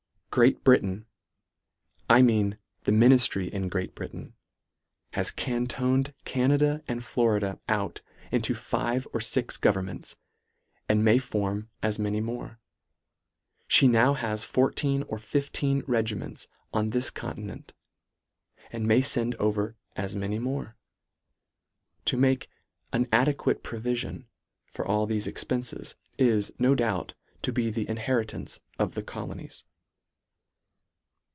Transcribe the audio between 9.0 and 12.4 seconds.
or fix governments, and may form as many